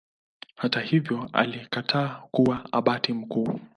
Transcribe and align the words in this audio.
Hata 0.55 0.79
hivyo 0.81 1.29
alikataa 1.33 2.23
kuwa 2.31 2.69
Abati 2.73 3.13
mkuu. 3.13 3.59